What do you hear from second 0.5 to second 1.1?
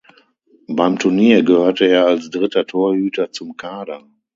Beim